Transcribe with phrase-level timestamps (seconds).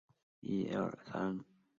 [0.39, 1.45] 林邦桢之子。